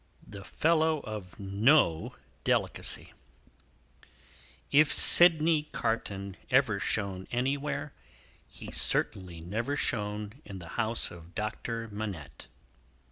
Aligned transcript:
The 0.25 0.43
Fellow 0.43 0.99
of 1.01 1.39
No 1.39 2.15
Delicacy 2.43 3.13
If 4.71 4.91
Sydney 4.91 5.69
Carton 5.73 6.37
ever 6.49 6.79
shone 6.79 7.27
anywhere, 7.29 7.93
he 8.47 8.71
certainly 8.71 9.41
never 9.41 9.75
shone 9.75 10.41
in 10.43 10.57
the 10.57 10.69
house 10.69 11.11
of 11.11 11.35
Doctor 11.35 11.87
Manette. 11.91 12.47